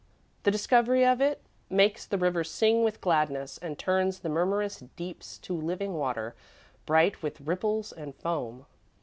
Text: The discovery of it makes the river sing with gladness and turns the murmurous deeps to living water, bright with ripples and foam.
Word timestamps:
The 0.41 0.49
discovery 0.49 1.05
of 1.05 1.21
it 1.21 1.43
makes 1.69 2.07
the 2.07 2.17
river 2.17 2.43
sing 2.43 2.83
with 2.83 3.01
gladness 3.01 3.59
and 3.59 3.77
turns 3.77 4.21
the 4.21 4.29
murmurous 4.29 4.79
deeps 4.95 5.37
to 5.37 5.53
living 5.55 5.93
water, 5.93 6.33
bright 6.87 7.21
with 7.21 7.41
ripples 7.41 7.91
and 7.91 8.15
foam. 8.15 8.65